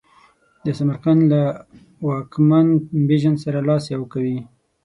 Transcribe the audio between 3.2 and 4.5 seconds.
سره لاس یو کوي.